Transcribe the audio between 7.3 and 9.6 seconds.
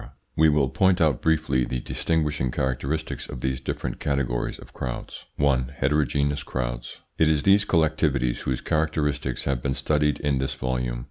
these collectivities whose characteristics